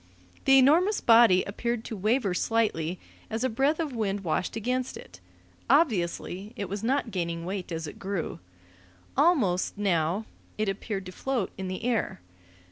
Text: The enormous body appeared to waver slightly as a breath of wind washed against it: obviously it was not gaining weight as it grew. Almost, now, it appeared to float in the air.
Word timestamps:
The 0.45 0.57
enormous 0.57 0.99
body 0.99 1.43
appeared 1.43 1.85
to 1.85 1.95
waver 1.95 2.33
slightly 2.33 2.99
as 3.29 3.43
a 3.43 3.49
breath 3.49 3.79
of 3.79 3.93
wind 3.95 4.21
washed 4.21 4.55
against 4.55 4.97
it: 4.97 5.19
obviously 5.69 6.53
it 6.55 6.67
was 6.67 6.83
not 6.83 7.11
gaining 7.11 7.45
weight 7.45 7.71
as 7.71 7.85
it 7.85 7.99
grew. 7.99 8.39
Almost, 9.15 9.77
now, 9.77 10.25
it 10.57 10.67
appeared 10.67 11.05
to 11.05 11.11
float 11.11 11.51
in 11.55 11.67
the 11.67 11.83
air. 11.83 12.19